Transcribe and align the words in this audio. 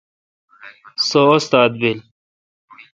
سو 1.07 1.21
استاد 1.37 1.71
بیل۔ 1.81 1.99